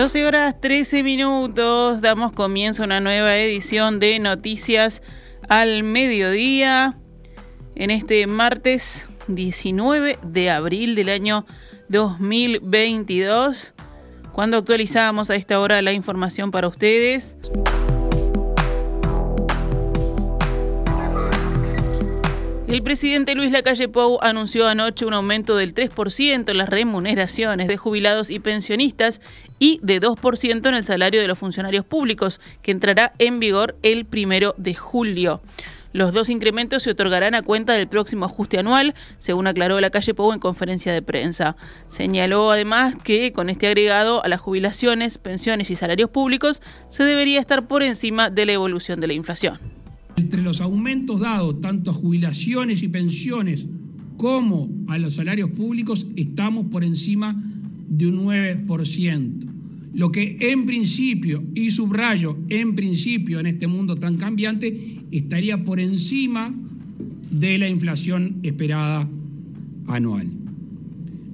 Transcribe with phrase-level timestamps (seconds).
[0.00, 5.02] 12 horas 13 minutos, damos comienzo a una nueva edición de Noticias
[5.46, 6.96] al Mediodía
[7.74, 11.44] en este martes 19 de abril del año
[11.90, 13.74] 2022,
[14.32, 17.36] cuando actualizamos a esta hora la información para ustedes.
[22.68, 27.76] El presidente Luis Lacalle Pou anunció anoche un aumento del 3% en las remuneraciones de
[27.76, 29.20] jubilados y pensionistas
[29.60, 34.06] y de 2% en el salario de los funcionarios públicos, que entrará en vigor el
[34.06, 35.40] primero de julio.
[35.92, 40.14] Los dos incrementos se otorgarán a cuenta del próximo ajuste anual, según aclaró la calle
[40.14, 41.56] Pou en conferencia de prensa.
[41.88, 47.40] Señaló además que con este agregado a las jubilaciones, pensiones y salarios públicos se debería
[47.40, 49.58] estar por encima de la evolución de la inflación.
[50.16, 53.66] Entre los aumentos dados tanto a jubilaciones y pensiones
[54.16, 57.34] como a los salarios públicos estamos por encima
[57.88, 59.49] de un 9%.
[59.92, 65.80] Lo que en principio, y subrayo, en principio en este mundo tan cambiante, estaría por
[65.80, 66.54] encima
[67.30, 69.08] de la inflación esperada
[69.88, 70.28] anual.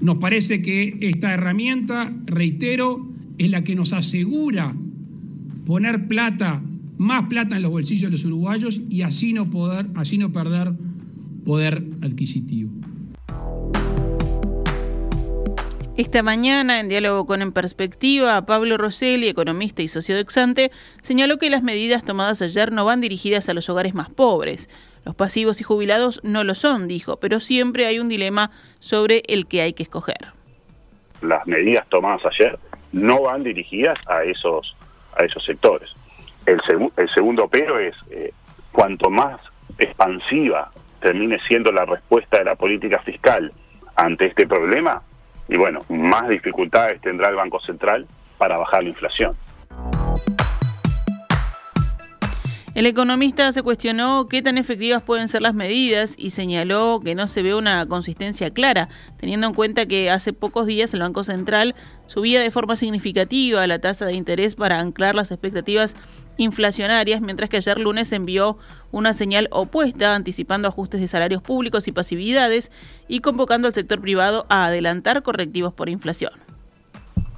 [0.00, 3.08] Nos parece que esta herramienta, reitero,
[3.38, 4.74] es la que nos asegura
[5.64, 6.62] poner plata
[6.98, 10.72] más plata en los bolsillos de los uruguayos y así no, poder, así no perder
[11.44, 12.70] poder adquisitivo.
[15.94, 20.70] Esta mañana, en diálogo con En Perspectiva, Pablo Rosselli, economista y socio de Exante,
[21.02, 24.70] señaló que las medidas tomadas ayer no van dirigidas a los hogares más pobres.
[25.04, 29.46] Los pasivos y jubilados no lo son, dijo, pero siempre hay un dilema sobre el
[29.46, 30.32] que hay que escoger.
[31.20, 32.58] Las medidas tomadas ayer
[32.92, 34.74] no van dirigidas a esos,
[35.20, 35.90] a esos sectores.
[36.46, 36.58] El,
[37.14, 38.32] segundo pero es, eh,
[38.72, 39.42] cuanto más
[39.76, 40.70] expansiva
[41.00, 43.52] termine siendo la respuesta de la política fiscal
[43.94, 45.02] ante este problema,
[45.48, 48.06] y bueno, más dificultades tendrá el Banco Central
[48.38, 49.36] para bajar la inflación.
[52.74, 57.28] El economista se cuestionó qué tan efectivas pueden ser las medidas y señaló que no
[57.28, 58.88] se ve una consistencia clara,
[59.18, 61.74] teniendo en cuenta que hace pocos días el Banco Central
[62.06, 65.94] subía de forma significativa la tasa de interés para anclar las expectativas
[66.38, 68.56] inflacionarias, mientras que ayer lunes envió
[68.90, 72.72] una señal opuesta, anticipando ajustes de salarios públicos y pasividades
[73.06, 76.32] y convocando al sector privado a adelantar correctivos por inflación.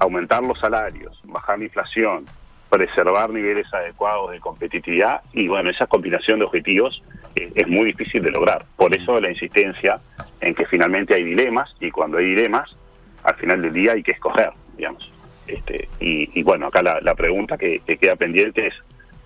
[0.00, 2.24] Aumentar los salarios, bajar la inflación,
[2.70, 7.02] preservar niveles adecuados de competitividad y bueno, esa combinación de objetivos
[7.34, 8.64] es, muy difícil de lograr.
[8.76, 10.00] Por eso la insistencia
[10.40, 12.76] en que finalmente hay dilemas y cuando hay dilemas,
[13.24, 15.12] al final del día hay que escoger, digamos.
[15.46, 18.74] Este, y, bueno, acá la, pregunta que, queda pendiente es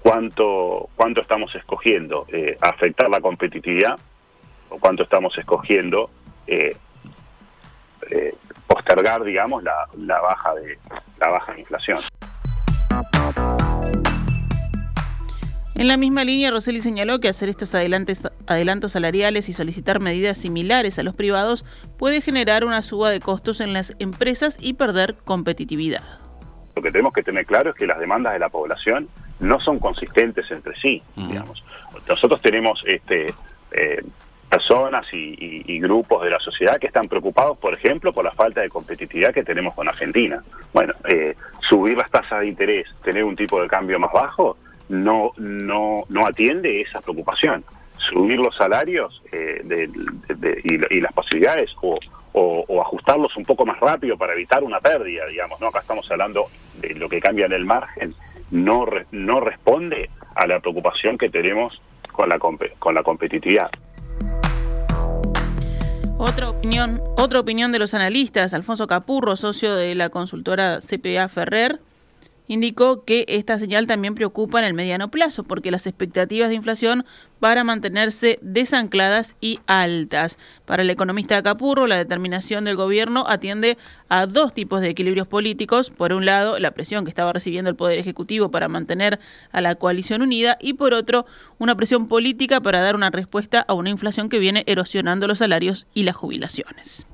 [0.00, 3.98] cuánto, cuánto estamos escogiendo eh, afectar la competitividad
[4.68, 6.10] o cuánto estamos escogiendo
[6.46, 6.76] eh,
[8.10, 8.34] eh,
[8.68, 10.78] postergar, digamos, la, la baja de
[11.18, 11.98] la baja de inflación.
[15.74, 20.98] En la misma línea, Roseli señaló que hacer estos adelantos salariales y solicitar medidas similares
[20.98, 21.64] a los privados
[21.98, 26.20] puede generar una suba de costos en las empresas y perder competitividad.
[26.76, 29.08] Lo que tenemos que tener claro es que las demandas de la población
[29.40, 31.64] no son consistentes entre sí, digamos.
[32.06, 33.34] Nosotros tenemos este,
[33.72, 34.04] eh,
[34.48, 38.68] personas y, grupos de la sociedad que están preocupados, por ejemplo, por la falta de
[38.68, 40.42] competitividad que tenemos con Argentina.
[40.72, 41.36] Bueno, eh,
[41.68, 44.56] subir las tasas de interés, tener un tipo de cambio más bajo,
[44.88, 47.64] no, no, no atiende esa preocupación.
[48.10, 49.88] Subir los salarios eh,
[50.64, 51.98] y, las posibilidades o,
[52.80, 55.68] ajustarlos un poco más rápido para evitar una pérdida, digamos, ¿no?
[55.68, 56.46] Acá estamos hablando
[56.80, 58.14] de lo que cambia en el margen,
[58.50, 63.70] no, no responde a la preocupación que tenemos con la, con la competitividad.
[66.18, 71.80] Otra opinión, otra opinión de los analistas, Alfonso Capurro, socio de la consultora CPA Ferrer,
[72.48, 77.04] indicó que esta señal también preocupa en el mediano plazo porque las expectativas de inflación
[77.40, 80.38] van a mantenerse desancladas y altas.
[80.64, 83.78] Para el economista Capurro, la determinación del gobierno atiende
[84.08, 85.90] a dos tipos de equilibrios políticos.
[85.90, 89.18] Por un lado, la presión que estaba recibiendo el Poder Ejecutivo para mantener
[89.50, 91.26] a la coalición unida y por otro,
[91.58, 95.86] una presión política para dar una respuesta a una inflación que viene erosionando los salarios
[95.94, 97.06] y las jubilaciones.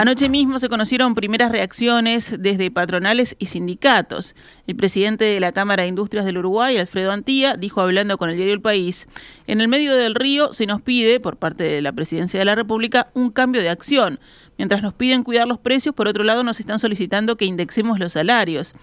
[0.00, 4.34] Anoche mismo se conocieron primeras reacciones desde patronales y sindicatos.
[4.66, 8.36] El presidente de la Cámara de Industrias del Uruguay, Alfredo Antía, dijo hablando con el
[8.36, 9.08] diario El País,
[9.46, 12.54] en el medio del río se nos pide, por parte de la Presidencia de la
[12.54, 14.20] República, un cambio de acción.
[14.56, 18.14] Mientras nos piden cuidar los precios, por otro lado nos están solicitando que indexemos los
[18.14, 18.74] salarios.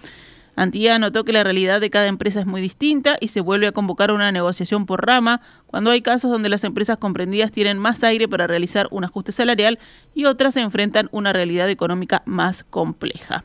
[0.58, 3.72] Antía notó que la realidad de cada empresa es muy distinta y se vuelve a
[3.72, 8.26] convocar una negociación por rama cuando hay casos donde las empresas comprendidas tienen más aire
[8.26, 9.78] para realizar un ajuste salarial
[10.16, 13.44] y otras se enfrentan una realidad económica más compleja.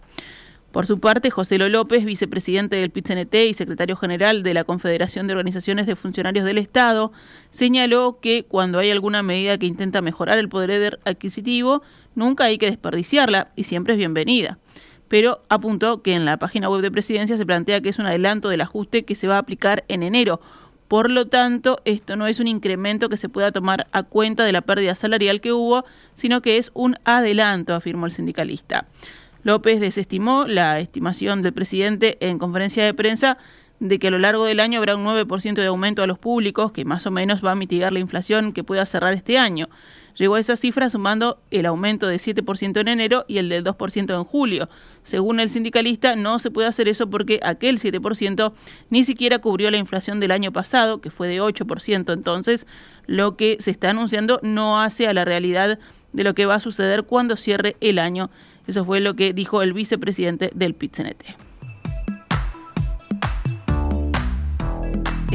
[0.72, 5.34] Por su parte, José López, vicepresidente del PITCNT y secretario general de la Confederación de
[5.34, 7.12] Organizaciones de Funcionarios del Estado,
[7.52, 11.84] señaló que cuando hay alguna medida que intenta mejorar el poder adquisitivo,
[12.16, 14.58] nunca hay que desperdiciarla y siempre es bienvenida
[15.14, 18.50] pero apuntó que en la página web de Presidencia se plantea que es un adelanto
[18.50, 20.42] del ajuste que se va a aplicar en enero.
[20.88, 24.52] Por lo tanto, esto no es un incremento que se pueda tomar a cuenta de
[24.52, 28.88] la pérdida salarial que hubo, sino que es un adelanto, afirmó el sindicalista.
[29.44, 33.38] López desestimó la estimación del presidente en conferencia de prensa
[33.84, 36.72] de que a lo largo del año habrá un 9% de aumento a los públicos,
[36.72, 39.68] que más o menos va a mitigar la inflación que pueda cerrar este año.
[40.16, 44.16] Llegó a esa cifra sumando el aumento de 7% en enero y el del 2%
[44.16, 44.70] en julio.
[45.02, 48.54] Según el sindicalista, no se puede hacer eso porque aquel 7%
[48.90, 52.14] ni siquiera cubrió la inflación del año pasado, que fue de 8%.
[52.14, 52.68] Entonces,
[53.06, 55.78] lo que se está anunciando no hace a la realidad
[56.14, 58.30] de lo que va a suceder cuando cierre el año.
[58.66, 61.43] Eso fue lo que dijo el vicepresidente del PITCNT.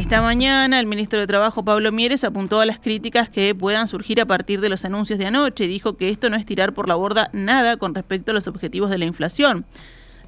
[0.09, 4.23] Esta mañana el ministro de Trabajo Pablo Mieres apuntó a las críticas que puedan surgir
[4.23, 6.89] a partir de los anuncios de anoche y dijo que esto no es tirar por
[6.89, 9.67] la borda nada con respecto a los objetivos de la inflación.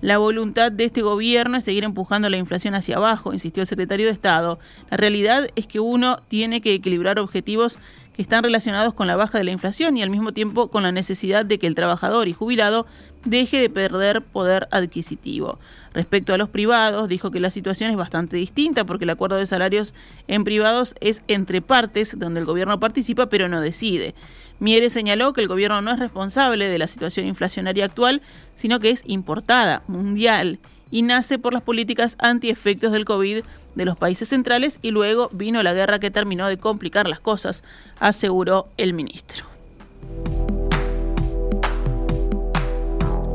[0.02, 4.04] La voluntad de este gobierno es seguir empujando la inflación hacia abajo, insistió el secretario
[4.04, 4.58] de Estado.
[4.90, 7.78] La realidad es que uno tiene que equilibrar objetivos
[8.14, 10.92] que están relacionados con la baja de la inflación y al mismo tiempo con la
[10.92, 12.86] necesidad de que el trabajador y jubilado
[13.25, 15.58] deje de perder poder adquisitivo.
[15.93, 19.46] Respecto a los privados, dijo que la situación es bastante distinta porque el acuerdo de
[19.46, 19.94] salarios
[20.28, 24.14] en privados es entre partes, donde el gobierno participa pero no decide.
[24.61, 28.22] Mieres señaló que el gobierno no es responsable de la situación inflacionaria actual,
[28.55, 30.58] sino que es importada, mundial,
[30.90, 33.43] y nace por las políticas anti-efectos del COVID
[33.75, 37.64] de los países centrales y luego vino la guerra que terminó de complicar las cosas,
[38.00, 39.50] aseguró el ministro.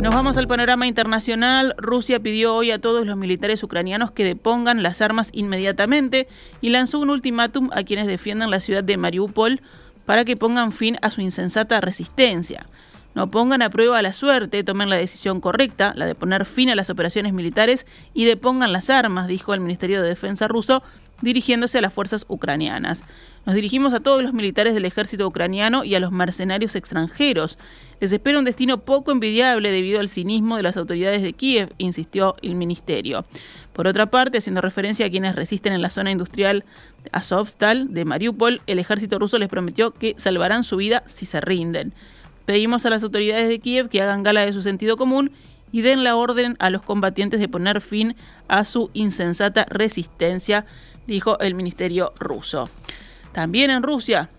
[0.06, 1.74] Nos vamos al panorama internacional.
[1.80, 6.28] Rusia pidió hoy a todos los militares ucranianos que depongan las armas inmediatamente
[6.62, 9.64] y lanzó un ultimátum a quienes defiendan la ciudad de Mariupol
[10.06, 12.68] para que pongan fin a su insensata resistencia.
[13.16, 16.76] No pongan a prueba la suerte, tomen la decisión correcta, la de poner fin a
[16.76, 20.84] las operaciones militares y depongan las armas, dijo el Ministerio de Defensa ruso,
[21.26, 23.04] dirigiéndose a las fuerzas ucranianas.
[23.46, 27.58] Nos dirigimos a todos los militares del ejército ucraniano y a los mercenarios extranjeros.
[28.00, 32.36] Les espera un destino poco envidiable debido al cinismo de las autoridades de Kiev, insistió
[32.42, 33.26] el ministerio.
[33.74, 36.64] Por otra parte, haciendo referencia a quienes resisten en la zona industrial
[37.12, 41.94] Azovstal de Mariupol, el ejército ruso les prometió que salvarán su vida si se rinden.
[42.46, 45.32] Pedimos a las autoridades de Kiev que hagan gala de su sentido común
[45.76, 48.16] y den la orden a los combatientes de poner fin
[48.48, 50.66] a su insensata resistencia,
[51.06, 52.70] dijo el ministerio ruso.
[53.34, 54.30] También en Rusia,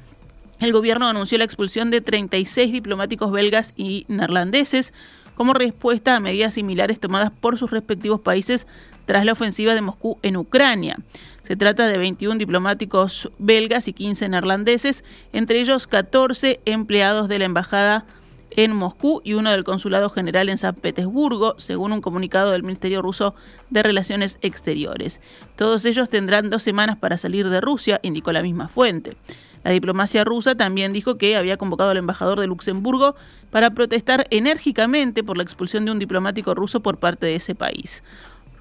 [0.61, 4.95] el gobierno anunció la expulsión de 36 diplomáticos belgas y neerlandeses
[5.35, 8.67] como respuesta a medidas similares tomadas por sus respectivos países
[9.05, 10.97] tras la ofensiva de Moscú en Ucrania.
[11.43, 15.05] Se trata de 21 diplomáticos belgas y 15 neerlandeses,
[15.35, 18.07] entre ellos 14 empleados de la embajada
[18.51, 23.03] en Moscú y uno del Consulado General en San Petersburgo, según un comunicado del Ministerio
[23.03, 23.35] ruso
[23.71, 25.21] de Relaciones Exteriores.
[25.57, 29.17] Todos ellos tendrán dos semanas para salir de Rusia, indicó la misma fuente.
[29.65, 33.17] La diplomacia rusa también dijo que había convocado al embajador de Luxemburgo
[33.51, 38.05] para protestar enérgicamente por la expulsión de un diplomático ruso por parte de ese país.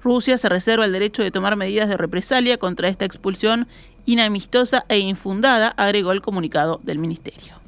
[0.02, 3.68] Rusia se reserva el derecho de tomar medidas de represalia contra esta expulsión
[4.04, 7.65] inamistosa e infundada, agregó el comunicado del ministerio.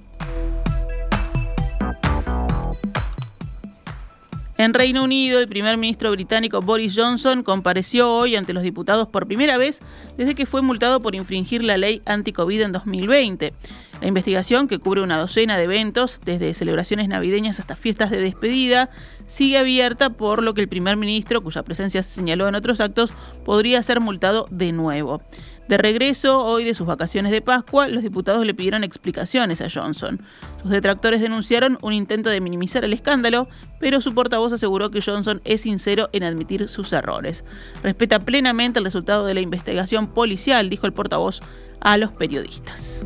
[4.59, 9.29] En Reino Unido, el primer ministro británico Boris Johnson compareció hoy ante los diputados por
[9.29, 9.79] primera vez
[10.17, 13.53] desde que fue multado por infringir la ley anti-COVID en 2020.
[14.00, 18.91] La investigación, que cubre una docena de eventos, desde celebraciones navideñas hasta fiestas de despedida,
[19.29, 23.12] sigue abierta por lo que el primer ministro, cuya presencia se señaló en otros actos,
[23.45, 25.23] podría ser multado de nuevo.
[25.68, 30.22] De regreso hoy de sus vacaciones de Pascua, los diputados le pidieron explicaciones a Johnson.
[30.62, 33.48] Sus detractores denunciaron un intento de minimizar el escándalo,
[33.78, 37.44] pero su portavoz aseguró que Johnson es sincero en admitir sus errores.
[37.82, 41.40] Respeta plenamente el resultado de la investigación policial, dijo el portavoz
[41.80, 43.04] a los periodistas.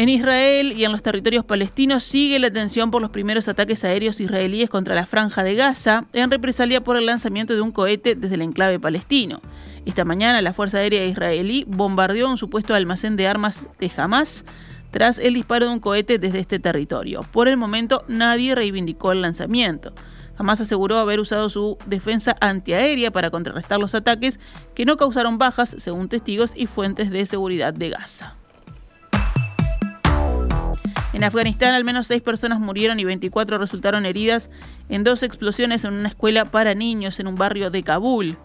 [0.00, 4.18] En Israel y en los territorios palestinos sigue la tensión por los primeros ataques aéreos
[4.18, 8.36] israelíes contra la franja de Gaza en represalia por el lanzamiento de un cohete desde
[8.36, 9.42] el enclave palestino.
[9.84, 14.46] Esta mañana la Fuerza Aérea israelí bombardeó un supuesto almacén de armas de Hamas
[14.90, 17.20] tras el disparo de un cohete desde este territorio.
[17.30, 19.92] Por el momento nadie reivindicó el lanzamiento.
[20.38, 24.40] Jamás aseguró haber usado su defensa antiaérea para contrarrestar los ataques
[24.74, 28.39] que no causaron bajas, según testigos y fuentes de seguridad de Gaza.
[31.12, 34.48] En Afganistán, al menos seis personas murieron y 24 resultaron heridas
[34.88, 38.38] en dos explosiones en una escuela para niños en un barrio de Kabul.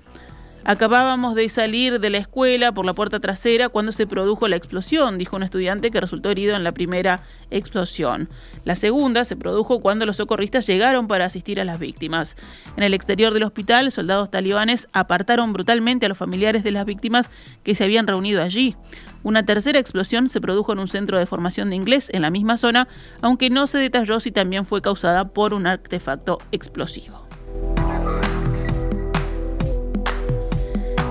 [0.67, 5.19] Acabábamos de salir de la escuela por la puerta trasera cuando se produjo la explosión,
[5.19, 8.29] dijo un estudiante que resultó herido en la primera explosión.
[8.63, 12.35] La segunda se produjo cuando los socorristas llegaron para asistir a las víctimas.
[12.77, 17.29] En el exterior del hospital, soldados talibanes apartaron brutalmente a los familiares de las víctimas
[17.63, 18.75] que se habían reunido allí.
[19.21, 22.57] Una tercera explosión se produjo en un centro de formación de inglés en la misma
[22.57, 22.87] zona,
[23.21, 27.24] aunque no se detalló si también fue causada por un artefacto explosivo.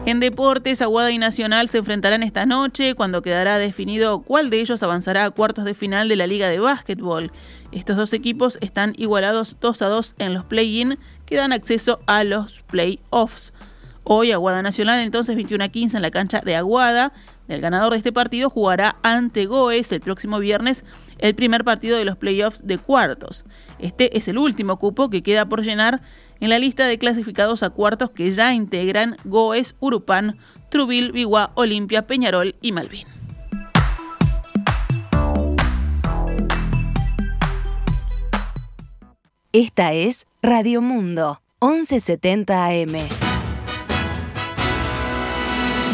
[0.06, 4.82] En deportes, Aguada y Nacional se enfrentarán esta noche cuando quedará definido cuál de ellos
[4.82, 7.32] avanzará a cuartos de final de la Liga de Básquetbol.
[7.72, 12.22] Estos dos equipos están igualados 2 a 2 en los play-in que dan acceso a
[12.22, 13.54] los play-offs.
[14.02, 17.14] Hoy Aguada Nacional entonces 21 a 15 en la cancha de Aguada.
[17.48, 20.84] El ganador de este partido jugará ante Goes el próximo viernes
[21.16, 23.46] el primer partido de los playoffs de cuartos.
[23.78, 26.02] Este es el último cupo que queda por llenar
[26.44, 30.36] en la lista de clasificados a cuartos que ya integran Goes, Urupán,
[30.68, 33.08] Trubil, Biguá, Olimpia, Peñarol y Malvin.
[39.52, 42.92] Esta es Radio Mundo, 1170 AM.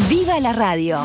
[0.09, 0.99] ¡Viva la radio!